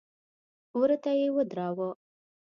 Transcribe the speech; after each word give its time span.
وره 0.79 0.97
ته 1.03 1.11
يې 1.19 1.27
ودراوه. 1.35 1.89